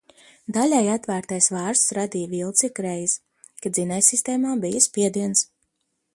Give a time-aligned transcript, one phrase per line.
[0.55, 3.15] Daļēji atvērtais vārsts radīja vilci ikreiz,
[3.67, 5.47] kad dzinējsistēmā bija spiediens.